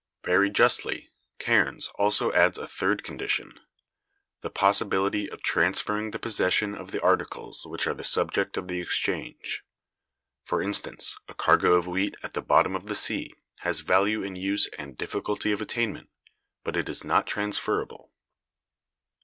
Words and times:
Very 0.25 0.49
justly 0.49 1.11
Cairnes(199) 1.37 1.67
adds 1.75 1.87
also 1.89 2.31
a 2.31 2.65
third 2.65 3.03
condition, 3.03 3.59
"the 4.41 4.49
possibility 4.49 5.29
of 5.29 5.43
transferring 5.43 6.09
the 6.09 6.17
possession 6.17 6.73
of 6.73 6.89
the 6.89 6.99
articles 7.03 7.67
which 7.67 7.85
are 7.85 7.93
the 7.93 8.03
subject 8.03 8.57
of 8.57 8.67
the 8.67 8.81
exchange." 8.81 9.63
For 10.43 10.59
instance, 10.59 11.19
a 11.27 11.35
cargo 11.35 11.75
of 11.75 11.85
wheat 11.85 12.15
at 12.23 12.33
the 12.33 12.41
bottom 12.41 12.75
of 12.75 12.87
the 12.87 12.95
sea 12.95 13.31
has 13.59 13.81
value 13.81 14.23
in 14.23 14.35
use 14.35 14.67
and 14.79 14.97
difficulty 14.97 15.51
of 15.51 15.61
attainment, 15.61 16.09
but 16.63 16.75
it 16.75 16.89
is 16.89 17.03
not 17.03 17.27
transferable. 17.27 18.11